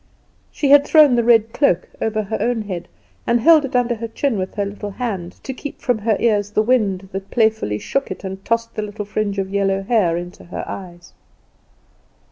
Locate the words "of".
9.37-9.51